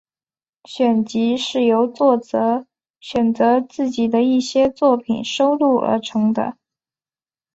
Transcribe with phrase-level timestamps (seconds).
[0.67, 2.65] 选集是由作者
[2.99, 6.57] 选择自己的一些作品收录而成的。